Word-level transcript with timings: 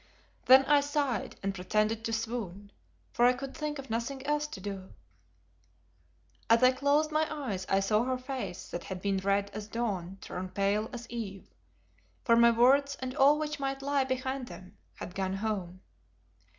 Then 0.47 0.65
I 0.65 0.81
sighed 0.81 1.35
and 1.43 1.53
pretended 1.53 2.03
to 2.05 2.11
swoon, 2.11 2.71
for 3.13 3.25
I 3.27 3.33
could 3.33 3.55
think 3.55 3.77
of 3.77 3.91
nothing 3.91 4.25
else 4.25 4.47
to 4.47 4.59
do. 4.59 4.91
As 6.49 6.63
I 6.63 6.71
closed 6.71 7.11
my 7.11 7.31
eyes 7.31 7.67
I 7.69 7.81
saw 7.81 8.03
her 8.05 8.17
face 8.17 8.67
that 8.71 8.85
had 8.85 8.99
been 8.99 9.17
red 9.19 9.51
as 9.51 9.67
dawn 9.67 10.17
turn 10.19 10.49
pale 10.49 10.89
as 10.91 11.07
eve, 11.11 11.53
for 12.23 12.35
my 12.35 12.49
words 12.49 12.95
and 12.99 13.15
all 13.15 13.37
which 13.37 13.59
might 13.59 13.83
lie 13.83 14.03
behind 14.03 14.47
them, 14.47 14.75
had 14.95 15.13
gone 15.13 15.35
home. 15.35 15.81